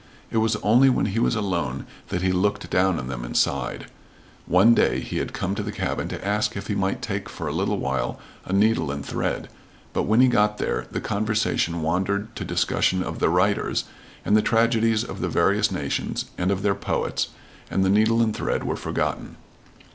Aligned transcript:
It 0.31 0.37
was 0.37 0.55
only 0.63 0.89
when 0.89 1.05
he 1.05 1.19
was 1.19 1.35
alone 1.35 1.85
that 2.07 2.23
he 2.23 2.31
looked 2.31 2.71
down 2.71 2.97
on 2.97 3.05
them 3.07 3.23
and 3.23 3.37
sighed. 3.37 3.85
One 4.47 4.73
day 4.73 4.99
he 4.99 5.17
had 5.19 5.31
come 5.31 5.53
to 5.53 5.61
the 5.61 5.71
cabin 5.71 6.07
to 6.07 6.27
ask 6.27 6.57
if 6.57 6.65
he 6.65 6.73
might 6.73 7.03
take 7.03 7.29
for 7.29 7.45
a 7.45 7.51
little 7.53 7.77
while 7.77 8.19
a 8.43 8.51
needle 8.51 8.89
and 8.89 9.05
thread, 9.05 9.47
but 9.93 10.07
when 10.07 10.19
he 10.19 10.27
got 10.27 10.57
there, 10.57 10.87
the 10.89 11.01
conversation 11.01 11.83
wandered 11.83 12.35
to 12.35 12.43
discussion 12.43 13.03
of 13.03 13.19
the 13.19 13.29
writers 13.29 13.83
and 14.25 14.35
the 14.35 14.41
tragedies 14.41 15.03
of 15.03 15.21
the 15.21 15.29
various 15.29 15.69
nations 15.71 16.25
and 16.35 16.49
of 16.49 16.63
their 16.63 16.73
poets, 16.73 17.27
and 17.69 17.85
the 17.85 17.89
needle 17.89 18.23
and 18.23 18.35
thread 18.35 18.63
were 18.63 18.75
forgotten. 18.75 19.35